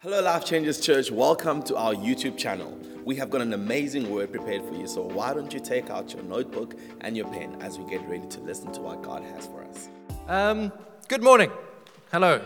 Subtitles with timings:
[0.00, 1.10] Hello, Life Changes Church.
[1.10, 2.78] Welcome to our YouTube channel.
[3.04, 6.14] We have got an amazing word prepared for you, so why don't you take out
[6.14, 9.48] your notebook and your pen as we get ready to listen to what God has
[9.48, 9.88] for us?
[10.28, 10.70] Um,
[11.08, 11.50] good morning.
[12.12, 12.40] Hello.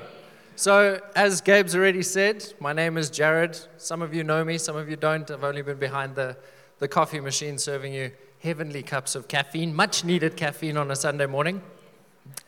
[0.57, 3.59] So, as Gabe's already said, my name is Jared.
[3.77, 5.31] Some of you know me, some of you don't.
[5.31, 6.39] I've only been behind the,
[6.79, 11.27] the coffee machine serving you heavenly cups of caffeine, much needed caffeine on a Sunday
[11.27, 11.61] morning.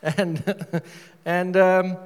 [0.01, 0.81] And,
[1.25, 1.97] and um,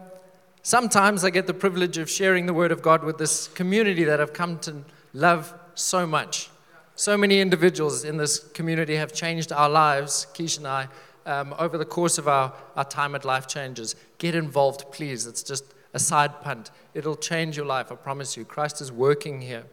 [0.63, 4.19] sometimes I get the privilege of sharing the Word of God with this community that
[4.19, 4.83] I've come to
[5.13, 6.49] love so much.
[6.95, 10.87] So many individuals in this community have changed our lives, Keish and I,
[11.25, 13.95] um, over the course of our, our time at Life Changes.
[14.17, 15.25] Get involved, please.
[15.25, 16.71] It's just a side punt.
[16.93, 18.45] It'll change your life, I promise you.
[18.45, 19.63] Christ is working here.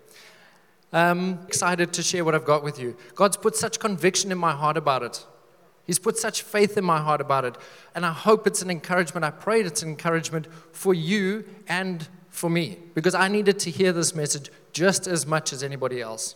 [0.92, 2.96] Um, excited to share what I've got with you.
[3.14, 5.26] God's put such conviction in my heart about it.
[5.86, 7.56] He's put such faith in my heart about it.
[7.94, 9.24] And I hope it's an encouragement.
[9.24, 13.92] I prayed it's an encouragement for you and for me because I needed to hear
[13.92, 16.34] this message just as much as anybody else.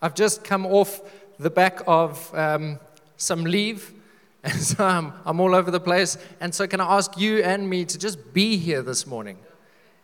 [0.00, 1.00] I've just come off
[1.38, 2.78] the back of um,
[3.16, 3.92] some leave,
[4.44, 6.18] and so I'm, I'm all over the place.
[6.40, 9.38] And so, can I ask you and me to just be here this morning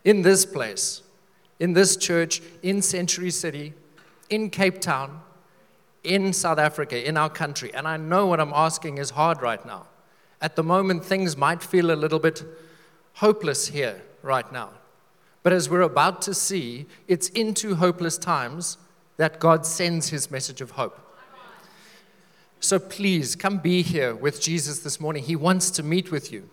[0.05, 1.01] in this place,
[1.59, 3.73] in this church, in Century City,
[4.29, 5.21] in Cape Town?
[6.03, 7.73] In South Africa, in our country.
[7.73, 9.87] And I know what I'm asking is hard right now.
[10.41, 12.43] At the moment, things might feel a little bit
[13.15, 14.69] hopeless here right now.
[15.43, 18.77] But as we're about to see, it's into hopeless times
[19.17, 20.99] that God sends his message of hope.
[22.61, 25.23] So please come be here with Jesus this morning.
[25.23, 26.49] He wants to meet with you.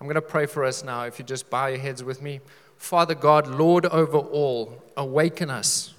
[0.00, 1.04] I'm going to pray for us now.
[1.04, 2.40] If you just bow your heads with me.
[2.76, 5.94] Father God, Lord over all, awaken us,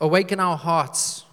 [0.00, 1.23] awaken our hearts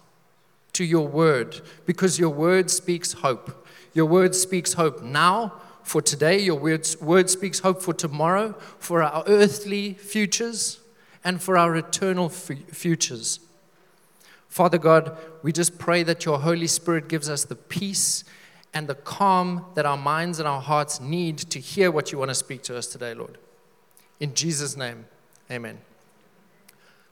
[0.72, 3.66] to your word because your word speaks hope.
[3.94, 6.40] Your word speaks hope now for today.
[6.40, 10.80] Your word, word speaks hope for tomorrow, for our earthly futures,
[11.24, 13.40] and for our eternal f- futures.
[14.48, 18.24] Father God, we just pray that your Holy Spirit gives us the peace
[18.74, 22.30] and the calm that our minds and our hearts need to hear what you want
[22.30, 23.38] to speak to us today, Lord.
[24.20, 25.06] In Jesus' name,
[25.50, 25.78] amen.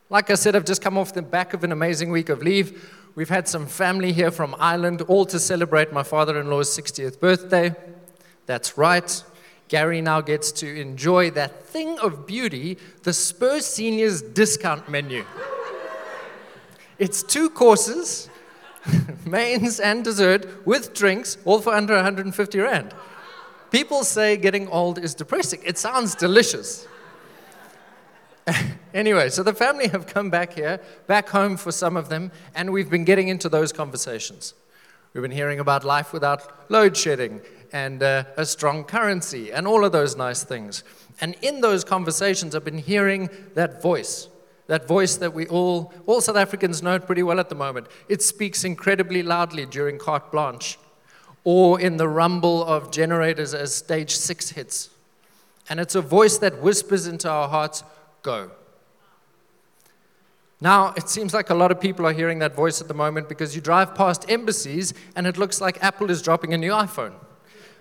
[0.08, 2.90] Like I said, I've just come off the back of an amazing week of leave.
[3.20, 7.20] We've had some family here from Ireland, all to celebrate my father in law's 60th
[7.20, 7.76] birthday.
[8.46, 9.22] That's right.
[9.68, 15.26] Gary now gets to enjoy that thing of beauty, the Spurs Seniors discount menu.
[16.98, 18.30] It's two courses,
[19.26, 22.94] mains and dessert, with drinks, all for under 150 Rand.
[23.70, 25.60] People say getting old is depressing.
[25.62, 26.88] It sounds delicious.
[28.94, 32.72] anyway, so the family have come back here, back home for some of them, and
[32.72, 34.54] we've been getting into those conversations.
[35.12, 37.40] We've been hearing about life without load shedding
[37.72, 40.84] and uh, a strong currency and all of those nice things.
[41.20, 44.28] And in those conversations, I've been hearing that voice,
[44.68, 47.88] that voice that we all, all South Africans know pretty well at the moment.
[48.08, 50.78] It speaks incredibly loudly during carte blanche
[51.42, 54.90] or in the rumble of generators as stage six hits.
[55.68, 57.82] And it's a voice that whispers into our hearts,
[58.22, 58.50] go.
[60.60, 63.28] Now, it seems like a lot of people are hearing that voice at the moment
[63.28, 67.14] because you drive past embassies and it looks like Apple is dropping a new iPhone.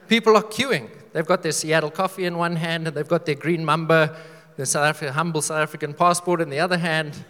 [0.08, 0.90] People are queuing.
[1.12, 4.16] They've got their Seattle coffee in one hand and they've got their green mamba,
[4.56, 7.26] their South African, humble South African passport in the other hand.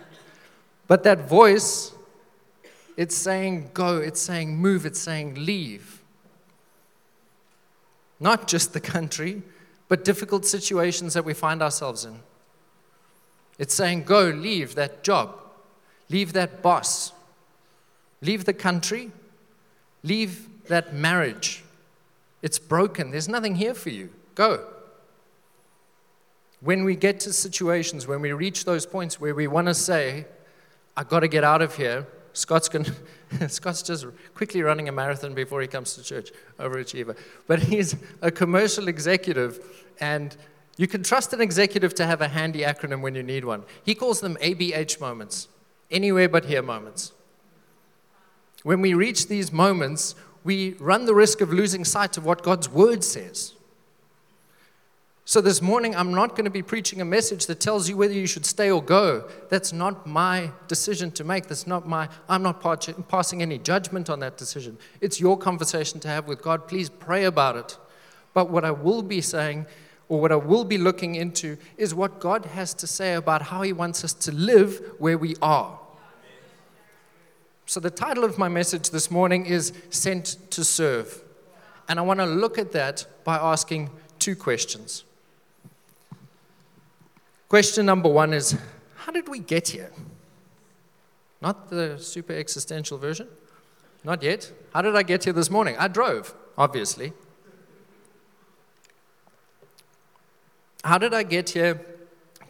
[0.88, 1.94] But that voice,
[2.96, 6.02] it's saying go, it's saying move, it's saying leave.
[8.20, 9.42] Not just the country,
[9.88, 12.20] but difficult situations that we find ourselves in.
[13.60, 15.38] It's saying, go, leave that job,
[16.10, 17.12] leave that boss,
[18.22, 19.12] leave the country,
[20.02, 21.64] leave that marriage.
[22.42, 23.12] It's broken.
[23.12, 24.10] There's nothing here for you.
[24.34, 24.66] Go.
[26.62, 30.26] When we get to situations, when we reach those points where we want to say,
[30.96, 32.86] I've got to get out of here, Scott's, going
[33.48, 37.18] Scott's just quickly running a marathon before he comes to church, overachiever.
[37.48, 39.60] But he's a commercial executive,
[40.00, 40.36] and
[40.80, 43.66] you can trust an executive to have a handy acronym when you need one.
[43.84, 45.50] He calls them ABH moments,
[45.92, 47.12] anywhere but here moments.
[48.64, 50.16] When we reach these moments,
[50.46, 53.56] we run the risk of losing sight of what God's word says.
[55.26, 58.14] So, this morning, I'm not going to be preaching a message that tells you whether
[58.14, 59.28] you should stay or go.
[59.50, 61.48] That's not my decision to make.
[61.48, 62.62] That's not my, I'm not
[63.10, 64.78] passing any judgment on that decision.
[65.02, 66.70] It's your conversation to have with God.
[66.70, 67.78] Please pray about it.
[68.34, 69.66] But what I will be saying
[70.10, 73.62] or what I will be looking into, is what God has to say about how
[73.62, 75.80] He wants us to live where we are.
[77.68, 81.22] So, the title of my message this morning is Sent to Serve.
[81.88, 85.04] And I want to look at that by asking two questions.
[87.48, 88.58] Question number one is
[88.96, 89.92] How did we get here?
[91.42, 93.28] Not the super existential version.
[94.04, 94.52] Not yet.
[94.74, 95.76] How did I get here this morning?
[95.78, 97.14] I drove, obviously.
[100.84, 101.82] How did I get here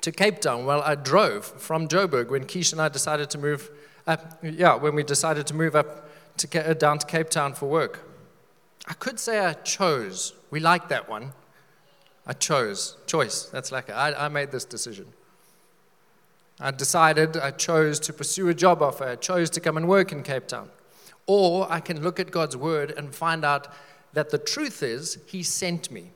[0.02, 0.66] to Cape Town?
[0.66, 3.72] Well, I drove from Joburg when Keish and I decided to move
[4.06, 4.40] up.
[4.44, 8.08] Yeah, when we decided to move up to, uh, down to Cape Town for work.
[8.88, 10.34] I could say I chose.
[10.52, 11.34] We like that one.
[12.26, 12.98] I chose.
[13.08, 13.46] Choice.
[13.46, 15.08] That's like I, I made this decision.
[16.60, 19.06] I decided, I chose to pursue a job offer.
[19.06, 20.70] I chose to come and work in Cape Town.
[21.26, 23.68] Or I can look at God's word and find out
[24.14, 26.12] that the truth is, He sent me.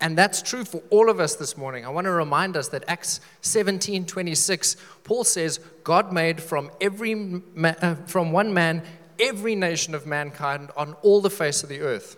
[0.00, 1.84] And that's true for all of us this morning.
[1.84, 7.42] I want to remind us that Acts 17 26, Paul says, God made from, every
[7.62, 8.82] uh, from one man
[9.20, 12.16] every nation of mankind on all the face of the earth.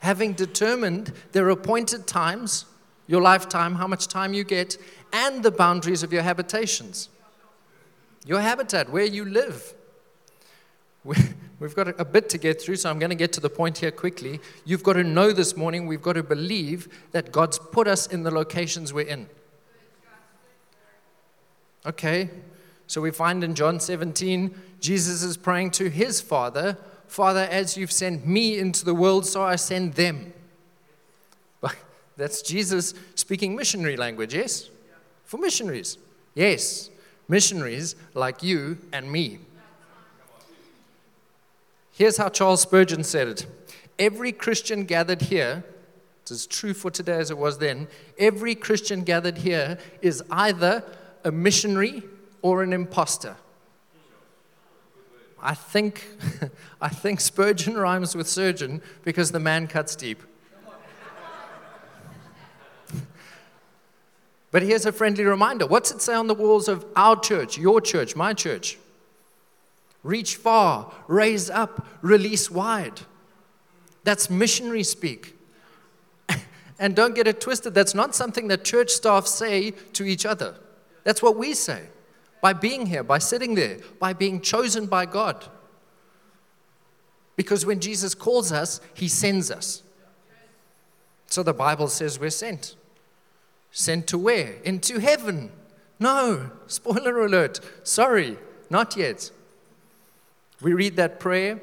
[0.00, 2.66] Having determined their appointed times,
[3.06, 4.76] your lifetime, how much time you get,
[5.12, 7.08] and the boundaries of your habitations.
[8.26, 9.74] Your habitat, where you live.
[11.60, 13.78] We've got a bit to get through, so I'm going to get to the point
[13.78, 14.40] here quickly.
[14.64, 18.22] You've got to know this morning, we've got to believe that God's put us in
[18.22, 19.28] the locations we're in.
[21.86, 22.30] Okay,
[22.86, 26.76] so we find in John 17, Jesus is praying to his Father
[27.10, 30.32] Father, as you've sent me into the world, so I send them.
[32.16, 34.70] That's Jesus speaking missionary language, yes?
[35.24, 35.98] For missionaries,
[36.36, 36.88] yes.
[37.26, 39.40] Missionaries like you and me.
[41.92, 43.46] Here's how Charles Spurgeon said it
[43.98, 45.64] Every Christian gathered here,
[46.22, 47.88] it's as true for today as it was then,
[48.18, 50.84] every Christian gathered here is either
[51.24, 52.02] a missionary
[52.42, 53.36] or an impostor.
[55.42, 56.06] I think,
[56.80, 60.22] I think Spurgeon rhymes with surgeon because the man cuts deep.
[64.50, 67.80] but here's a friendly reminder what's it say on the walls of our church, your
[67.80, 68.78] church, my church?
[70.02, 73.00] Reach far, raise up, release wide.
[74.04, 75.36] That's missionary speak.
[76.78, 80.56] and don't get it twisted, that's not something that church staff say to each other.
[81.04, 81.88] That's what we say
[82.40, 85.46] by being here, by sitting there, by being chosen by God.
[87.36, 89.82] Because when Jesus calls us, he sends us.
[91.26, 92.76] So the Bible says we're sent.
[93.70, 94.54] Sent to where?
[94.64, 95.52] Into heaven.
[95.98, 97.60] No, spoiler alert.
[97.82, 98.36] Sorry,
[98.68, 99.30] not yet.
[100.60, 101.60] We read that prayer.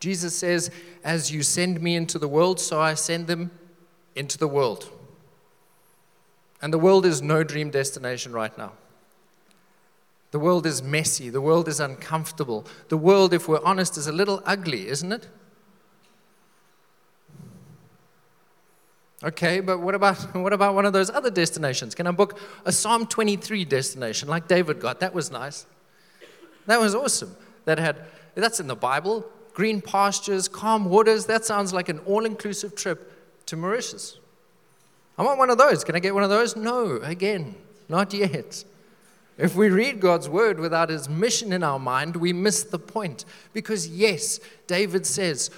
[0.00, 0.70] Jesus says,
[1.02, 3.50] As you send me into the world, so I send them
[4.14, 4.90] into the world.
[6.60, 8.72] And the world is no dream destination right now.
[10.30, 11.30] The world is messy.
[11.30, 12.66] The world is uncomfortable.
[12.88, 15.28] The world, if we're honest, is a little ugly, isn't it?
[19.24, 21.94] Okay, but what about, what about one of those other destinations?
[21.94, 25.00] Can I book a Psalm 23 destination like David got?
[25.00, 25.66] That was nice.
[26.66, 27.34] That was awesome.
[27.68, 28.00] That had
[28.34, 29.26] that's in the Bible.
[29.52, 31.26] Green pastures, calm waters.
[31.26, 33.12] That sounds like an all inclusive trip
[33.44, 34.18] to Mauritius.
[35.18, 35.84] I want one of those.
[35.84, 36.56] Can I get one of those?
[36.56, 37.56] No, again,
[37.86, 38.64] not yet.
[39.36, 43.26] If we read God's word without his mission in our mind, we miss the point.
[43.52, 45.50] Because, yes, David says,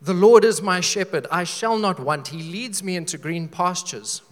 [0.00, 2.28] The Lord is my shepherd, I shall not want.
[2.28, 4.22] He leads me into green pastures.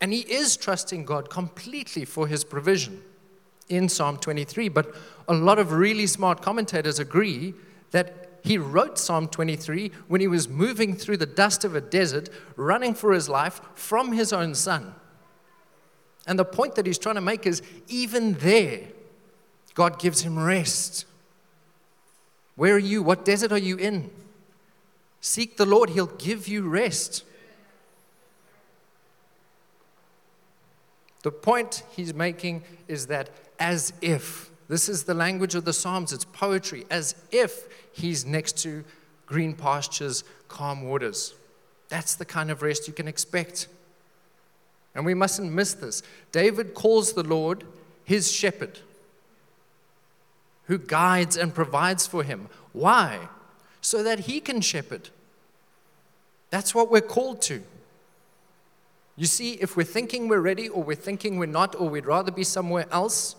[0.00, 3.02] And he is trusting God completely for his provision
[3.68, 4.68] in Psalm 23.
[4.68, 4.94] But
[5.28, 7.54] a lot of really smart commentators agree
[7.90, 12.28] that he wrote Psalm 23 when he was moving through the dust of a desert,
[12.56, 14.94] running for his life from his own son.
[16.26, 18.80] And the point that he's trying to make is even there,
[19.74, 21.06] God gives him rest.
[22.56, 23.02] Where are you?
[23.02, 24.10] What desert are you in?
[25.20, 27.24] Seek the Lord, he'll give you rest.
[31.22, 36.12] The point he's making is that as if, this is the language of the Psalms,
[36.12, 38.84] it's poetry, as if he's next to
[39.26, 41.34] green pastures, calm waters.
[41.88, 43.68] That's the kind of rest you can expect.
[44.94, 46.02] And we mustn't miss this.
[46.32, 47.64] David calls the Lord
[48.04, 48.78] his shepherd
[50.66, 52.48] who guides and provides for him.
[52.72, 53.28] Why?
[53.80, 55.10] So that he can shepherd.
[56.50, 57.62] That's what we're called to.
[59.16, 62.32] You see, if we're thinking we're ready or we're thinking we're not or we'd rather
[62.32, 63.36] be somewhere else,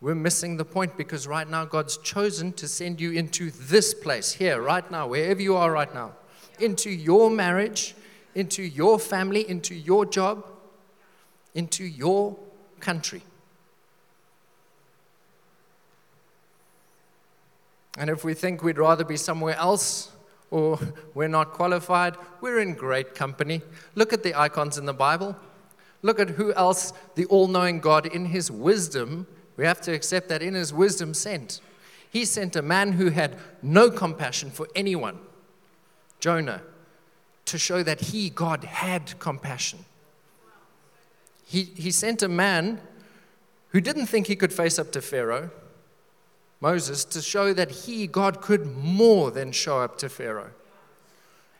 [0.00, 4.32] we're missing the point because right now God's chosen to send you into this place
[4.32, 6.12] here, right now, wherever you are right now,
[6.60, 7.96] into your marriage,
[8.34, 10.46] into your family, into your job,
[11.54, 12.36] into your
[12.78, 13.22] country.
[17.98, 20.12] And if we think we'd rather be somewhere else,
[20.52, 20.78] or
[21.14, 23.62] we're not qualified, we're in great company.
[23.96, 25.36] Look at the icons in the Bible.
[26.02, 29.26] Look at who else the all knowing God, in his wisdom,
[29.58, 31.60] we have to accept that in his wisdom, sent.
[32.10, 35.18] He sent a man who had no compassion for anyone,
[36.20, 36.62] Jonah,
[37.46, 39.80] to show that he, God, had compassion.
[41.44, 42.80] He, he sent a man
[43.70, 45.50] who didn't think he could face up to Pharaoh,
[46.60, 50.50] Moses, to show that he, God, could more than show up to Pharaoh.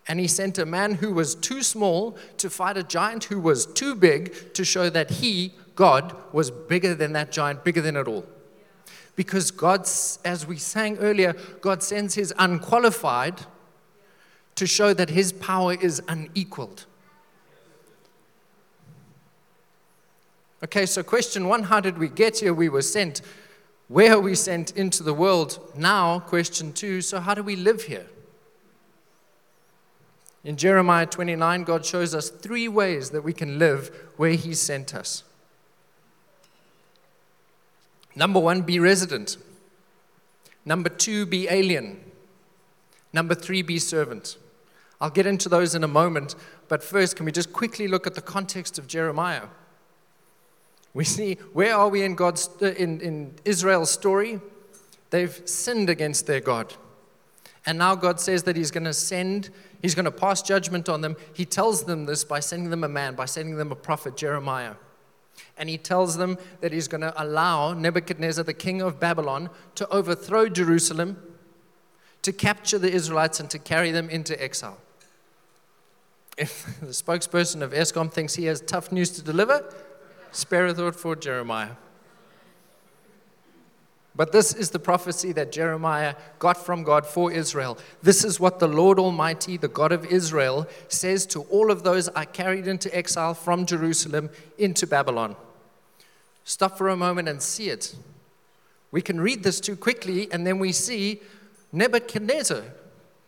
[0.07, 3.67] And he sent a man who was too small to fight a giant who was
[3.67, 8.09] too big to show that he, God, was bigger than that giant, bigger than it
[8.09, 8.27] all.
[9.15, 9.83] Because God,
[10.25, 13.43] as we sang earlier, God sends his unqualified
[14.57, 16.87] to show that his power is unequaled.
[20.65, 22.53] Okay, so question one how did we get here?
[22.53, 23.23] We were sent.
[23.87, 25.61] Where are we sent into the world?
[25.77, 28.07] Now, question two so how do we live here?
[30.43, 34.93] In Jeremiah 29, God shows us three ways that we can live where He sent
[34.93, 35.23] us.
[38.19, 39.37] Number one, be resident.
[40.65, 42.01] Number two, be alien.
[43.13, 44.37] Number three, be servant.
[45.01, 46.35] I'll get into those in a moment,
[46.67, 49.47] but first, can we just quickly look at the context of Jeremiah?
[50.95, 54.41] We see where are we in God's uh, in, in Israel's story?
[55.11, 56.75] They've sinned against their God.
[57.67, 61.03] And now God says that He's going to send, He's going to pass judgment on
[61.03, 61.17] them.
[61.35, 64.75] He tells them this by sending them a man, by sending them a prophet, Jeremiah.
[65.59, 69.89] And He tells them that He's going to allow Nebuchadnezzar, the king of Babylon, to
[69.89, 71.17] overthrow Jerusalem,
[72.23, 74.79] to capture the Israelites, and to carry them into exile.
[76.37, 79.65] If the spokesperson of Eskom thinks he has tough news to deliver,
[80.31, 81.71] spare a thought for Jeremiah.
[84.19, 87.79] But this is the prophecy that Jeremiah got from God for Israel.
[88.03, 92.09] This is what the Lord Almighty, the God of Israel, says to all of those
[92.09, 95.37] I carried into exile from Jerusalem into Babylon.
[96.49, 97.95] Stop for a moment and see it.
[98.91, 101.21] We can read this too quickly, and then we see
[101.73, 102.63] Nebuchadnezzar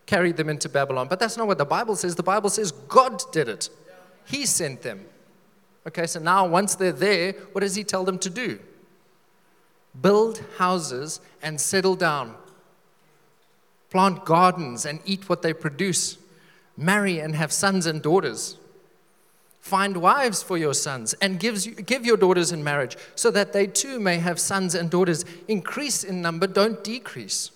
[0.07, 1.07] carried them into Babylon.
[1.07, 2.15] But that's not what the Bible says.
[2.15, 3.69] The Bible says God did it,
[4.25, 5.05] He sent them.
[5.87, 8.59] Okay, so now once they're there, what does He tell them to do?
[10.01, 12.35] build houses and settle down,
[13.91, 16.17] plant gardens and eat what they produce,
[16.75, 18.57] marry and have sons and daughters.
[19.61, 23.53] Find wives for your sons and gives you, give your daughters in marriage so that
[23.53, 25.25] they too may have sons and daughters.
[25.49, 27.51] Increase in number, don't decrease.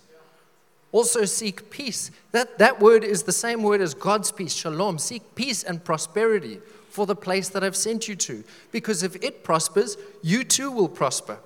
[0.93, 2.13] Also, seek peace.
[2.31, 4.99] That, that word is the same word as God's peace, shalom.
[4.99, 8.45] Seek peace and prosperity for the place that I've sent you to.
[8.71, 11.39] Because if it prospers, you too will prosper.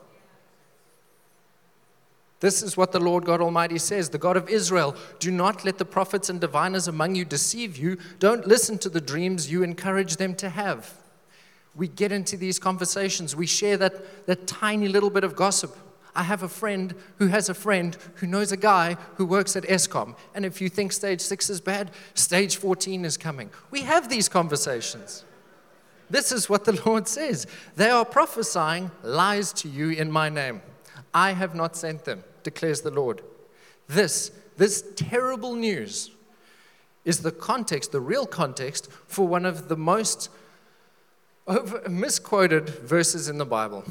[2.41, 4.95] This is what the Lord God Almighty says, the God of Israel.
[5.19, 7.99] Do not let the prophets and diviners among you deceive you.
[8.21, 10.95] Don't listen to the dreams you encourage them to have.
[11.75, 15.77] We get into these conversations, we share that, that tiny little bit of gossip.
[16.15, 19.63] I have a friend who has a friend who knows a guy who works at
[19.65, 20.17] Eskom.
[20.35, 23.51] And if you think stage six is bad, stage 14 is coming.
[23.71, 25.25] We have these conversations.
[26.11, 27.47] This is what the Lord says.
[27.77, 30.63] They are prophesying lies to you in my name.
[31.15, 33.23] I have not sent them, declares the Lord.
[33.89, 36.11] This, this terrible news
[37.05, 40.31] is the context, the real context, for one of the most
[41.89, 43.85] misquoted verses in the Bible.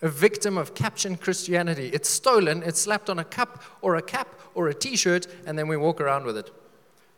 [0.00, 1.88] A victim of captioned Christianity.
[1.88, 5.58] It's stolen, it's slapped on a cup or a cap or a t shirt, and
[5.58, 6.50] then we walk around with it.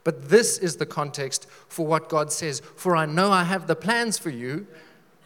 [0.04, 3.76] But this is the context for what God says For I know I have the
[3.76, 4.66] plans for you,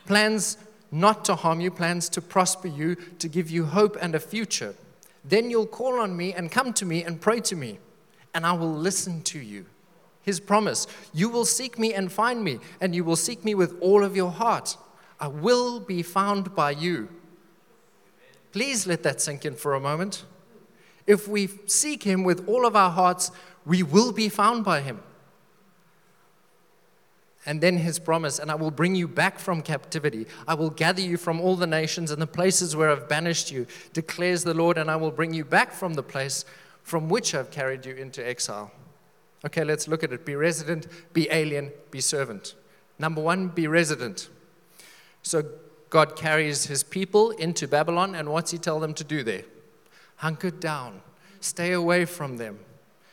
[0.07, 0.57] plans
[0.91, 4.75] not to harm you, plans to prosper you, to give you hope and a future.
[5.25, 7.79] Then you'll call on me and come to me and pray to me,
[8.35, 9.67] and I will listen to you.
[10.23, 13.77] His promise You will seek me and find me, and you will seek me with
[13.81, 14.77] all of your heart.
[15.19, 17.09] I will be found by you.
[18.53, 20.25] Please let that sink in for a moment.
[21.07, 23.31] If we seek him with all of our hearts,
[23.67, 25.03] we will be found by him.
[27.47, 30.27] And then his promise, and I will bring you back from captivity.
[30.47, 33.67] I will gather you from all the nations and the places where I've banished you,
[33.95, 36.45] declares the Lord, and I will bring you back from the place
[36.83, 38.71] from which I've carried you into exile.
[39.47, 40.27] Okay, let's look at it.
[40.27, 42.55] Be resident, be alien, be servant.
[42.99, 44.29] Number one, be resident.
[45.23, 45.45] So
[45.89, 49.45] God carries his people into Babylon, and what's he tell them to do there?
[50.17, 51.01] Hunker down,
[51.41, 52.59] stay away from them,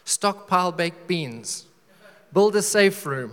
[0.03, 1.65] stockpile baked beans,
[2.33, 3.31] build a safe room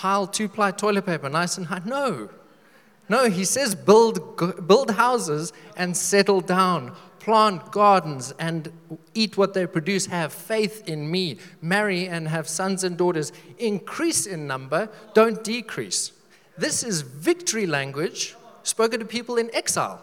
[0.00, 1.82] pile two ply toilet paper nice and high.
[1.84, 2.30] No.
[3.10, 8.72] No, he says build, build houses and settle down, plant gardens and
[9.12, 14.24] eat what they produce, have faith in me, marry and have sons and daughters, increase
[14.24, 16.12] in number, don't decrease.
[16.56, 20.02] This is victory language spoken to people in exile.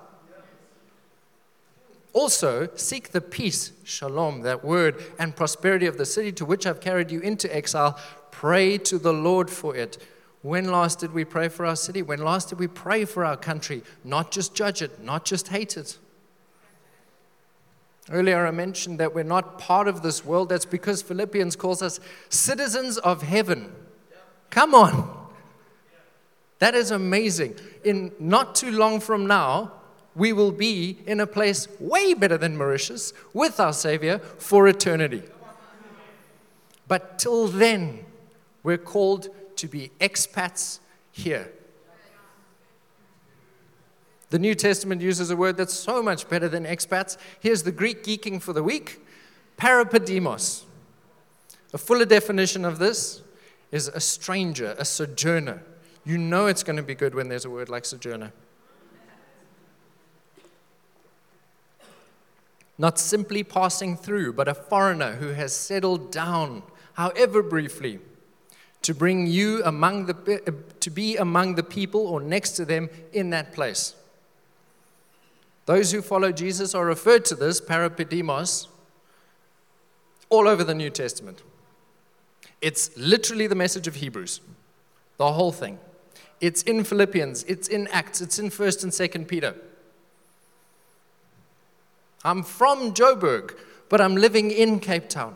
[2.17, 6.79] Also, seek the peace, shalom, that word, and prosperity of the city to which I've
[6.79, 7.95] carried you into exile.
[8.31, 10.03] Pray to the Lord for it.
[10.41, 12.01] When last did we pray for our city?
[12.01, 13.83] When last did we pray for our country?
[14.03, 15.99] Not just judge it, not just hate it.
[18.09, 20.49] Earlier, I mentioned that we're not part of this world.
[20.49, 23.71] That's because Philippians calls us citizens of heaven.
[24.49, 25.27] Come on.
[26.57, 27.59] That is amazing.
[27.83, 29.73] In not too long from now,
[30.17, 35.21] we will be in a place way better than Mauritius with our Savior for eternity.
[36.87, 38.03] But till then,
[38.63, 40.79] we're called to be expats
[41.11, 41.51] here.
[44.29, 47.17] The New Testament uses a word that's so much better than expats.
[47.39, 48.99] Here's the Greek geeking for the week
[49.57, 50.63] parepidemos.
[51.73, 53.21] A fuller definition of this
[53.71, 55.61] is a stranger, a sojourner.
[56.05, 58.31] You know it's going to be good when there's a word like sojourner.
[62.77, 67.99] Not simply passing through, but a foreigner who has settled down, however briefly,
[68.83, 72.89] to bring you among the, uh, to be among the people or next to them
[73.11, 73.95] in that place.
[75.65, 78.67] Those who follow Jesus are referred to this, parepidemos,
[80.29, 81.41] all over the New Testament.
[82.61, 84.41] It's literally the message of Hebrews,
[85.17, 85.79] the whole thing.
[86.39, 89.55] It's in Philippians, it's in Acts, it's in 1st and 2nd Peter.
[92.23, 93.55] I'm from Joburg,
[93.89, 95.35] but I'm living in Cape Town.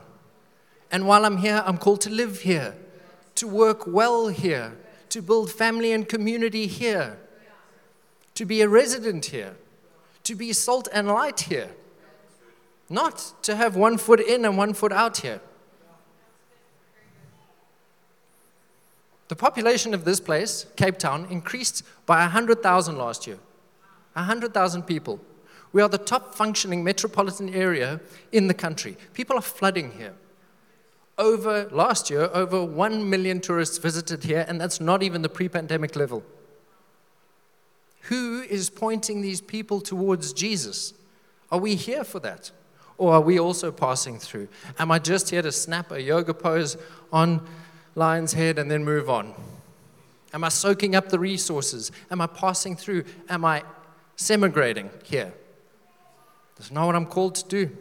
[0.91, 2.75] And while I'm here, I'm called to live here,
[3.35, 4.77] to work well here,
[5.09, 7.17] to build family and community here,
[8.35, 9.55] to be a resident here,
[10.23, 11.69] to be salt and light here,
[12.89, 15.39] not to have one foot in and one foot out here.
[19.29, 23.39] The population of this place, Cape Town, increased by 100,000 last year.
[24.11, 25.21] 100,000 people.
[25.73, 28.97] We are the top functioning metropolitan area in the country.
[29.13, 30.13] People are flooding here.
[31.17, 35.47] Over last year, over 1 million tourists visited here, and that's not even the pre
[35.47, 36.23] pandemic level.
[38.03, 40.93] Who is pointing these people towards Jesus?
[41.51, 42.51] Are we here for that?
[42.97, 44.47] Or are we also passing through?
[44.79, 46.77] Am I just here to snap a yoga pose
[47.11, 47.45] on
[47.95, 49.33] lion's head and then move on?
[50.33, 51.91] Am I soaking up the resources?
[52.09, 53.03] Am I passing through?
[53.29, 53.63] Am I
[54.15, 55.33] semigrating here?
[56.61, 57.75] That's not what I'm called to do.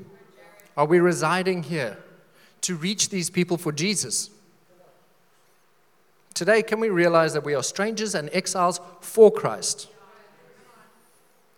[0.75, 1.99] Are we residing here
[2.63, 4.31] to reach these people for Jesus?
[6.33, 9.89] Today, can we realize that we are strangers and exiles for Christ?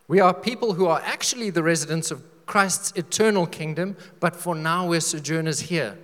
[0.09, 4.89] We are people who are actually the residents of Christ's eternal kingdom, but for now
[4.89, 5.97] we're sojourners here.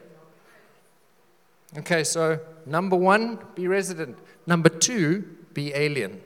[1.79, 4.17] Okay, so number one, be resident.
[4.47, 6.21] Number two, be alien.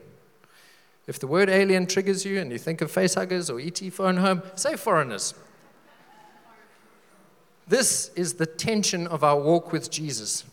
[1.05, 4.41] If the word alien triggers you and you think of facehuggers or ET phone home,
[4.55, 5.33] say foreigners.
[7.67, 10.43] This is the tension of our walk with Jesus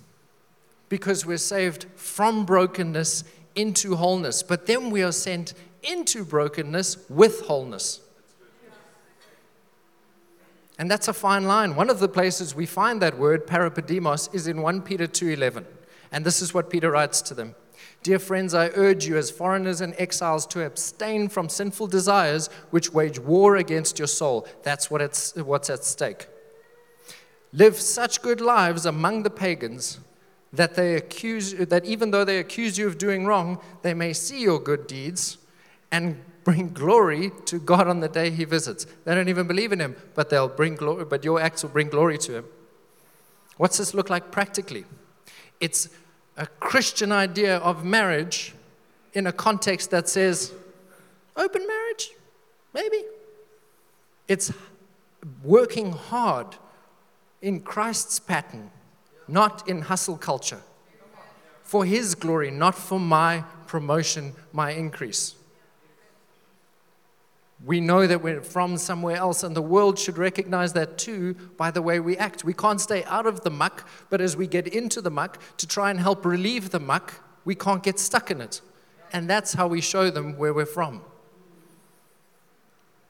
[0.89, 7.43] because we're saved from brokenness into wholeness, but then we are sent into brokenness with
[7.43, 8.01] wholeness.
[10.79, 11.77] And that's a fine line.
[11.77, 15.67] One of the places we find that word, parepidemos, is in 1 Peter 2:11.
[16.11, 17.55] And this is what Peter writes to them.
[18.03, 22.93] Dear friends, I urge you as foreigners and exiles to abstain from sinful desires which
[22.95, 24.47] wage war against your soul.
[24.63, 26.27] That's what it's, what's at stake.
[27.53, 29.99] Live such good lives among the pagans
[30.53, 34.41] that they accuse that even though they accuse you of doing wrong, they may see
[34.41, 35.37] your good deeds
[35.93, 38.87] and bring glory to God on the day he visits.
[39.05, 41.89] They don't even believe in him, but they'll bring glory, but your acts will bring
[41.89, 42.45] glory to him.
[43.59, 44.87] What's this look like practically?
[45.61, 45.91] It's
[46.41, 48.55] a Christian idea of marriage
[49.13, 50.53] in a context that says
[51.37, 52.13] open marriage,
[52.73, 53.03] maybe.
[54.27, 54.51] It's
[55.45, 56.57] working hard
[57.43, 58.71] in Christ's pattern,
[59.29, 60.63] not in hustle culture.
[61.63, 65.35] For his glory, not for my promotion, my increase.
[67.65, 71.71] We know that we're from somewhere else, and the world should recognize that too by
[71.71, 72.43] the way we act.
[72.43, 75.67] We can't stay out of the muck, but as we get into the muck to
[75.67, 78.63] try and help relieve the muck, we can't get stuck in it.
[79.13, 81.03] And that's how we show them where we're from.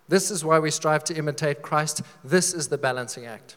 [0.08, 2.02] This is why we strive to imitate Christ.
[2.24, 3.56] This is the balancing act.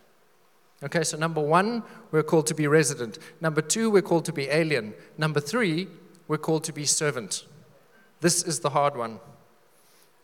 [0.83, 3.17] Okay, so number one, we're called to be resident.
[3.41, 4.93] Number two, we're called to be alien.
[5.17, 5.87] Number three,
[6.27, 7.45] we're called to be servant.
[8.21, 9.19] This is the hard one.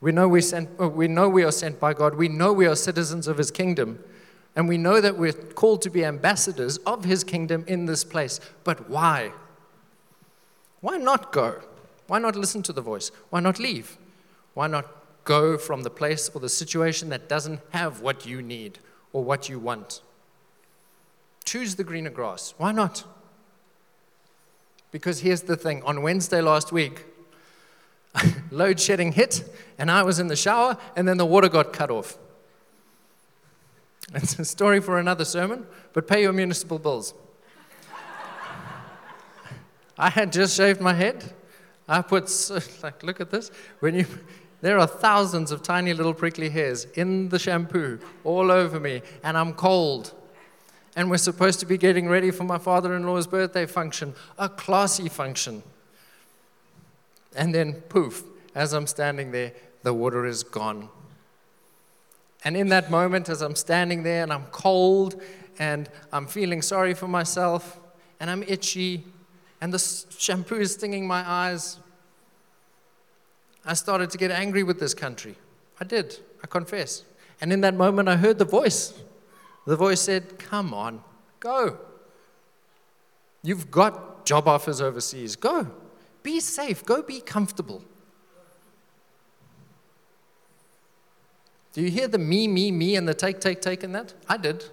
[0.02, 2.16] We know we, sent, uh, we know we are sent by God.
[2.16, 4.04] We know we are citizens of His kingdom.
[4.56, 8.40] And we know that we're called to be ambassadors of His kingdom in this place.
[8.64, 9.34] But why?
[10.82, 11.62] Why not go?
[12.08, 13.12] Why not listen to the voice?
[13.30, 13.98] Why not leave?
[14.54, 14.86] Why not
[15.26, 18.80] go from the place or the situation that doesn't have what you need
[19.14, 20.02] or what you want?
[21.46, 22.54] Choose the greener grass.
[22.58, 23.04] Why not?
[24.92, 27.06] Because here's the thing on Wednesday last week,
[28.52, 29.44] load shedding hit,
[29.78, 32.18] and I was in the shower, and then the water got cut off.
[34.14, 37.14] It's a story for another sermon, but pay your municipal bills.
[39.98, 41.24] I had just shaved my head.
[41.88, 42.52] I put,
[42.84, 43.52] like, look at this.
[43.80, 44.06] When you,
[44.62, 49.38] there are thousands of tiny little prickly hairs in the shampoo all over me, and
[49.38, 50.14] I'm cold.
[50.96, 54.50] And we're supposed to be getting ready for my father in law's birthday function, a
[54.50, 55.64] classy function.
[57.36, 58.24] And then, poof,
[58.56, 60.90] as I'm standing there, the water is gone.
[62.44, 65.22] And in that moment, as I'm standing there and I'm cold
[65.58, 67.80] and I'm feeling sorry for myself
[68.20, 69.04] and I'm itchy
[69.62, 69.80] and the
[70.18, 71.78] shampoo is stinging my eyes,
[73.66, 75.36] I started to get angry with this country.
[75.80, 77.04] I did, I confess.
[77.42, 78.94] And in that moment, I heard the voice.
[79.68, 81.04] The voice said, Come on,
[81.40, 81.78] go.
[83.44, 85.36] You've got job offers overseas.
[85.36, 85.68] Go.
[86.24, 86.86] Be safe.
[86.86, 87.84] Go be comfortable.
[91.74, 94.14] Do you hear the me, me, me, and the take, take, take in that?
[94.28, 94.66] I did.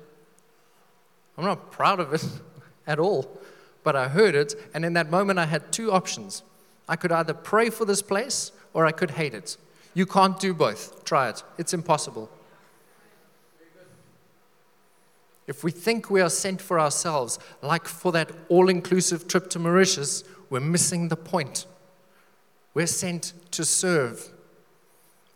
[1.36, 2.26] I'm not proud of it
[2.86, 3.38] at all,
[3.84, 6.42] but I heard it, and in that moment, I had two options.
[6.88, 9.56] I could either pray for this place or I could hate it.
[9.94, 11.04] You can't do both.
[11.04, 12.30] Try it, it's impossible.
[15.46, 19.58] If we think we are sent for ourselves, like for that all inclusive trip to
[19.58, 21.66] Mauritius, we're missing the point.
[22.74, 24.28] We're sent to serve.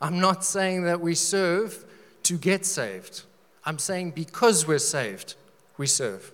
[0.00, 1.84] I'm not saying that we serve
[2.24, 3.22] to get saved.
[3.64, 5.34] I'm saying because we're saved,
[5.76, 6.32] we serve.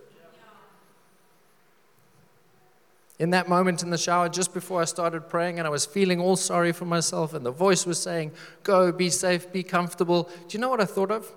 [3.19, 6.21] In that moment in the shower, just before I started praying, and I was feeling
[6.21, 10.29] all sorry for myself, and the voice was saying, Go, be safe, be comfortable.
[10.47, 11.31] Do you know what I thought of?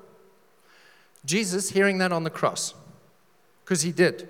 [1.25, 2.75] Jesus hearing that on the cross,
[3.65, 4.29] because he did.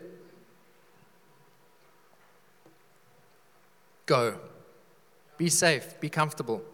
[4.10, 4.40] Go,
[5.38, 6.64] be safe, be comfortable.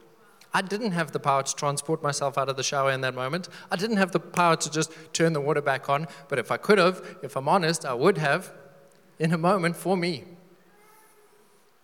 [0.55, 3.51] I didn't have the power to transport myself out of the shower in that moment.
[3.71, 6.07] I didn't have the power to just turn the water back on.
[6.31, 8.55] But if I could have, if I'm honest, I would have
[9.19, 10.25] in a moment for me.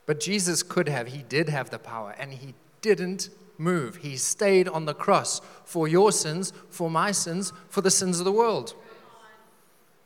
[0.06, 1.08] But Jesus could have.
[1.08, 3.96] He did have the power, and he didn't move.
[3.96, 8.24] He stayed on the cross for your sins, for my sins, for the sins of
[8.24, 8.74] the world.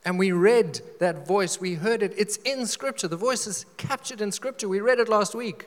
[0.07, 2.15] And we read that voice, we heard it.
[2.17, 3.09] It's in Scripture.
[3.09, 4.69] The voice is captured in Scripture.
[4.69, 5.67] We read it last week.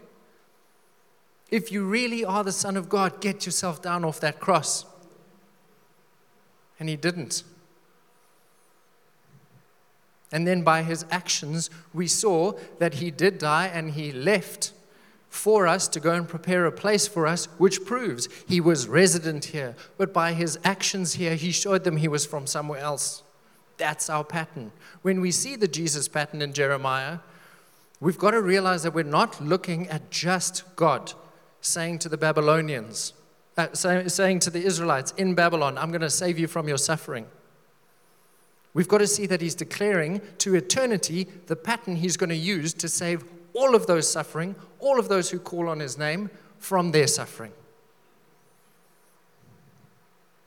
[1.52, 4.86] If you really are the Son of God, get yourself down off that cross.
[6.80, 7.43] And he didn't.
[10.32, 14.71] And then by his actions, we saw that he did die and he left
[15.28, 19.45] for us to go and prepare a place for us, which proves he was resident
[19.45, 19.75] here.
[19.97, 23.23] But by his actions here, he showed them he was from somewhere else.
[23.80, 24.72] That's our pattern.
[25.02, 27.20] When we see the Jesus pattern in Jeremiah,
[28.00, 31.13] we've got to realize that we're not looking at just God
[31.62, 33.13] saying to the Babylonians,
[33.58, 36.78] uh, say, saying to the Israelites in Babylon, I'm going to save you from your
[36.78, 37.26] suffering.
[38.74, 42.74] We've got to see that he's declaring to eternity the pattern he's going to use
[42.76, 46.92] to save all of those suffering, all of those who call on his name from
[46.92, 47.54] their suffering.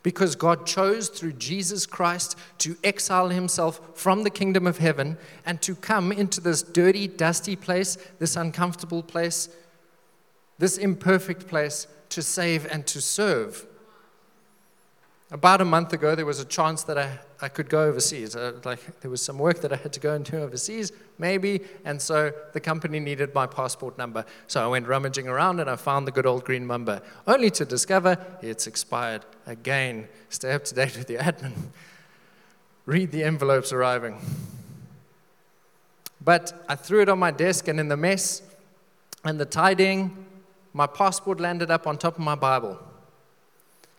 [0.02, 5.62] Because God chose through Jesus Christ to exile himself from the kingdom of heaven and
[5.62, 9.48] to come into this dirty, dusty place, this uncomfortable place,
[10.58, 13.66] this imperfect place to save and to serve.
[15.30, 18.36] About a month ago, there was a chance that I, I could go overseas.
[18.36, 22.00] Uh, like there was some work that I had to go do overseas, maybe, and
[22.00, 24.24] so the company needed my passport number.
[24.46, 27.64] So I went rummaging around and I found the good old green number, only to
[27.64, 30.06] discover it's expired again.
[30.28, 31.52] Stay up to date with the admin.
[32.86, 34.18] Read the envelopes arriving.
[36.24, 38.42] But I threw it on my desk, and in the mess
[39.24, 40.26] and the tidying,
[40.72, 42.78] my passport landed up on top of my Bible.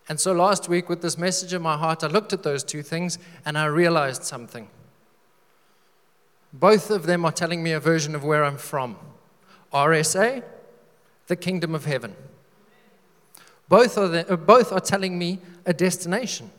[0.10, 2.84] And so last week, with this message in my heart, I looked at those two
[2.84, 4.68] things and I realized something.
[6.52, 8.98] Both of them are telling me a version of where I'm from
[9.74, 10.44] RSA,
[11.28, 12.16] the kingdom of heaven.
[13.70, 16.52] Both are, the, uh, both are telling me a destination.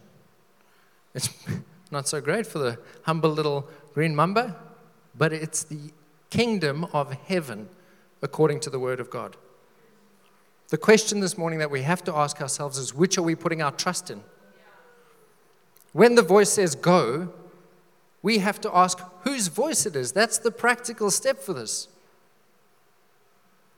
[1.14, 1.28] It's
[1.90, 4.56] not so great for the humble little green mamba,
[5.16, 5.92] but it's the
[6.30, 7.68] kingdom of heaven
[8.20, 9.36] according to the word of God.
[10.74, 13.62] The question this morning that we have to ask ourselves is which are we putting
[13.62, 14.24] our trust in?
[15.92, 17.32] When the voice says go,
[18.22, 20.10] we have to ask whose voice it is.
[20.10, 21.86] That's the practical step for this.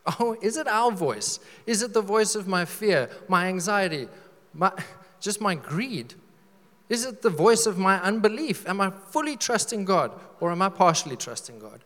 [0.19, 1.39] Oh, is it our voice?
[1.67, 4.09] Is it the voice of my fear, my anxiety,
[4.55, 4.73] my,
[5.21, 6.15] just my greed?
[6.89, 8.67] Is it the voice of my unbelief?
[8.67, 11.81] Am I fully trusting God or am I partially trusting God?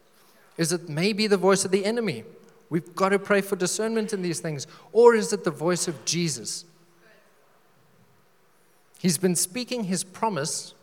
[0.57, 2.23] Is it maybe the voice of the enemy?
[2.70, 4.66] We've got to pray for discernment in these things.
[4.92, 6.64] Or is it the voice of Jesus?
[9.00, 10.74] He's been speaking his promise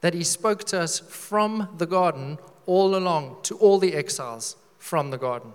[0.00, 5.10] that he spoke to us from the garden all along, to all the exiles from
[5.10, 5.52] the garden.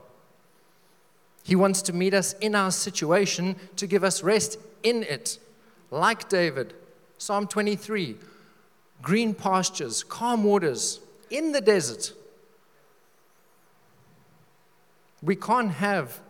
[1.44, 5.40] He wants to meet us in our situation to give us rest in it,
[5.90, 6.74] like David.
[7.18, 8.18] Psalm 23
[9.02, 12.14] green pastures, calm waters in the desert.
[15.22, 16.22] We can't have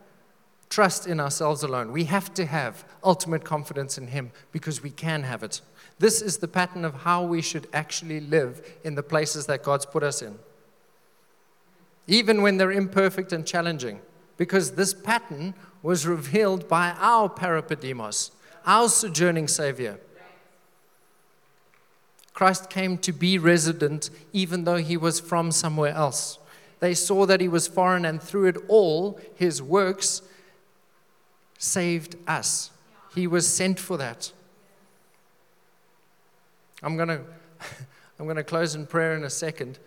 [0.69, 1.91] trust in ourselves alone.
[1.91, 5.61] We have to have ultimate confidence in Him because we can have it.
[5.99, 9.85] This is the pattern of how we should actually live in the places that God's
[9.85, 10.39] put us in,
[12.07, 14.01] even when they're imperfect and challenging,
[14.37, 18.31] because this pattern was revealed by our parepidemos,
[18.65, 19.99] our sojourning Savior.
[22.33, 26.39] Christ came to be resident even though he was from somewhere else.
[26.81, 30.23] They saw that he was foreign, and through it all, his works
[31.57, 32.71] saved us.
[33.13, 34.33] He was sent for that.
[36.83, 37.21] I'm going to
[38.19, 39.79] I'm going to close in prayer in a second.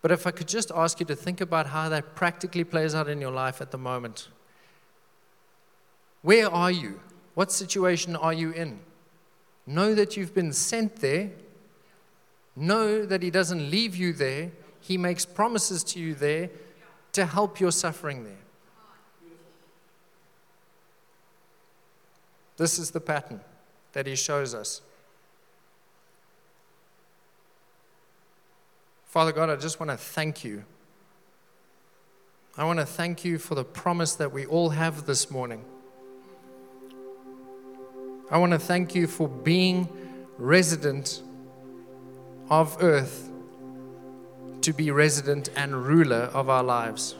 [0.00, 3.08] But if I could just ask you to think about how that practically plays out
[3.08, 4.28] in your life at the moment.
[6.22, 7.00] Where are you?
[7.34, 8.80] What situation are you in?
[9.66, 11.30] Know that you've been sent there.
[12.56, 14.50] Know that He doesn't leave you there.
[14.82, 16.50] He makes promises to you there
[17.12, 18.34] to help your suffering there.
[22.56, 23.40] This is the pattern
[23.92, 24.82] that He shows us.
[29.06, 30.64] Father God, I just want to thank you.
[32.58, 35.64] I want to thank you for the promise that we all have this morning.
[38.30, 39.88] I want to thank you for being
[40.38, 41.22] resident
[42.50, 43.31] of earth
[44.62, 47.14] to be resident and ruler of our lives.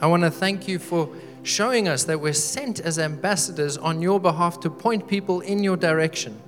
[0.00, 1.10] I want to thank you for
[1.42, 5.76] showing us that we're sent as ambassadors on your behalf to point people in your
[5.76, 6.40] direction.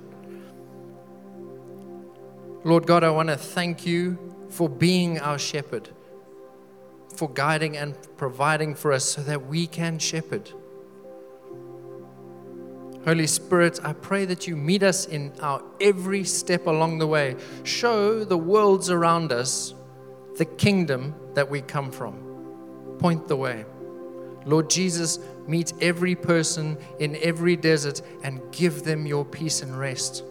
[2.63, 4.17] Lord God, I want to thank you
[4.49, 5.89] for being our shepherd,
[7.15, 10.51] for guiding and providing for us so that we can shepherd.
[13.05, 17.35] Holy Spirit, I pray that you meet us in our every step along the way.
[17.63, 19.73] Show the worlds around us
[20.37, 22.95] the kingdom that we come from.
[22.99, 23.65] Point the way.
[24.45, 30.23] Lord Jesus, meet every person in every desert and give them your peace and rest.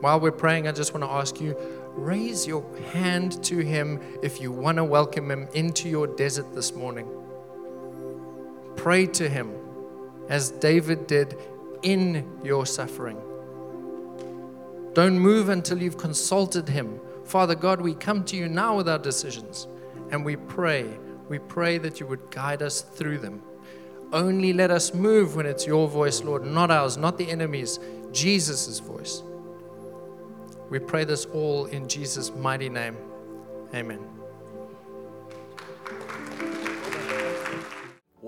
[0.00, 1.56] While we're praying, I just want to ask you
[1.94, 6.72] raise your hand to Him if you want to welcome Him into your desert this
[6.72, 7.08] morning.
[8.80, 9.52] Pray to Him
[10.30, 11.36] as David did
[11.82, 13.20] in your suffering.
[14.94, 16.98] Don't move until you've consulted Him.
[17.26, 19.68] Father God, we come to you now with our decisions
[20.10, 20.86] and we pray.
[21.28, 23.42] We pray that you would guide us through them.
[24.14, 27.78] Only let us move when it's your voice, Lord, not ours, not the enemy's,
[28.12, 29.22] Jesus' voice.
[30.70, 32.96] We pray this all in Jesus' mighty name.
[33.74, 34.19] Amen.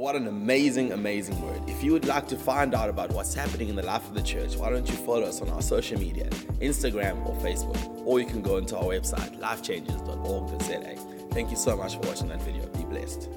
[0.02, 1.62] What an amazing, amazing word.
[1.68, 4.22] If you would like to find out about what's happening in the life of the
[4.22, 6.28] church, why don't you follow us on our social media,
[6.60, 11.28] Instagram or Facebook, or you can go into our website, lifechanges.org.za.
[11.30, 12.66] Thank you so much for watching that video.
[12.70, 13.28] Be blessed.